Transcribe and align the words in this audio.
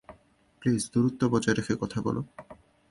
Please, 0.61 0.81
দূরত্ব 0.93 1.21
বজায় 1.29 1.55
রেখে 1.55 1.73
কথা 1.81 1.99
বলো। 2.01 2.21